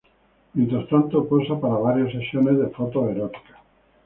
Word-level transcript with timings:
Mientras 0.55 0.89
tanto, 0.89 1.29
posa 1.29 1.59
para 1.61 1.75
varias 1.75 2.11
sesiones 2.11 2.57
de 2.57 2.69
fotos 2.69 3.11
eróticas. 3.11 3.57